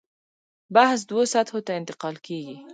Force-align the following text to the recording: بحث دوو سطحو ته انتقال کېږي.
بحث 0.75 0.99
دوو 1.09 1.21
سطحو 1.33 1.59
ته 1.67 1.71
انتقال 1.79 2.15
کېږي. 2.25 2.55